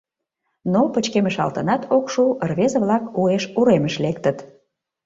[0.73, 4.37] Но пычкемышалтынат ок шу— рвезе-влак уэш уремыш лектыт.